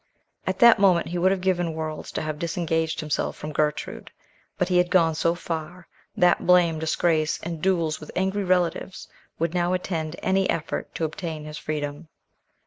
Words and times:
At 0.47 0.57
that 0.57 0.79
moment 0.79 1.09
he 1.09 1.19
would 1.19 1.29
have 1.29 1.41
given 1.41 1.75
worlds 1.75 2.11
to 2.13 2.23
have 2.23 2.39
disengaged 2.39 3.01
himself 3.01 3.37
from 3.37 3.51
Gertrude, 3.53 4.09
but 4.57 4.67
he 4.67 4.79
had 4.79 4.89
gone 4.89 5.13
so 5.13 5.35
far, 5.35 5.87
that 6.17 6.47
blame, 6.47 6.79
disgrace, 6.79 7.39
and 7.43 7.61
duels 7.61 7.99
with 7.99 8.09
angry 8.15 8.43
relatives 8.43 9.07
would 9.37 9.53
now 9.53 9.73
attend 9.73 10.15
any 10.23 10.49
effort 10.49 10.95
to 10.95 11.03
obtain 11.05 11.45
his 11.45 11.59
freedom. 11.59 12.07